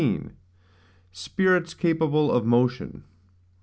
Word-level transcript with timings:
19. 0.03 0.33
Spirits 1.11 1.75
capable 1.75 2.31
of 2.31 2.43
Motion. 2.43 3.03